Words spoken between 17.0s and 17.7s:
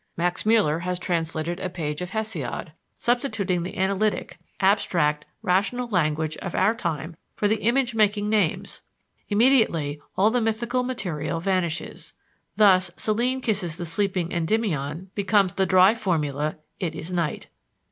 night."